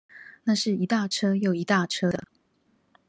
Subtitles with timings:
[0.45, 2.23] 那是一大車又一大車的